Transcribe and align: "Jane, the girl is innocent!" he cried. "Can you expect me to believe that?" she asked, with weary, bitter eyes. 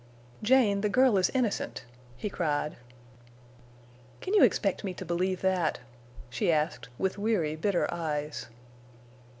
"Jane, 0.41 0.81
the 0.81 0.89
girl 0.89 1.15
is 1.19 1.29
innocent!" 1.29 1.85
he 2.17 2.27
cried. 2.27 2.75
"Can 4.19 4.33
you 4.33 4.41
expect 4.41 4.83
me 4.83 4.95
to 4.95 5.05
believe 5.05 5.41
that?" 5.41 5.79
she 6.31 6.51
asked, 6.51 6.89
with 6.97 7.19
weary, 7.19 7.55
bitter 7.55 7.87
eyes. 7.93 8.47